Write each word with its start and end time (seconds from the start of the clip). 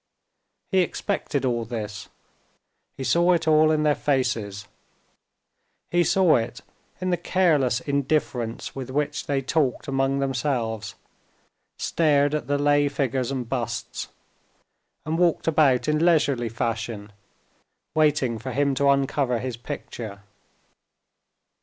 He 0.71 0.79
expected 0.79 1.45
all 1.45 1.63
this; 1.63 2.09
he 2.97 3.03
saw 3.03 3.33
it 3.33 3.47
all 3.47 3.69
in 3.69 3.83
their 3.83 3.93
faces, 3.93 4.67
he 5.91 6.03
saw 6.03 6.37
it 6.37 6.61
in 6.99 7.11
the 7.11 7.17
careless 7.17 7.81
indifference 7.81 8.73
with 8.75 8.89
which 8.89 9.27
they 9.27 9.43
talked 9.43 9.87
among 9.87 10.17
themselves, 10.17 10.95
stared 11.77 12.33
at 12.33 12.47
the 12.47 12.57
lay 12.57 12.89
figures 12.89 13.29
and 13.29 13.47
busts, 13.47 14.07
and 15.05 15.19
walked 15.19 15.47
about 15.47 15.87
in 15.87 16.03
leisurely 16.03 16.49
fashion, 16.49 17.11
waiting 17.93 18.39
for 18.39 18.53
him 18.53 18.73
to 18.73 18.89
uncover 18.89 19.37
his 19.37 19.55
picture. 19.55 20.23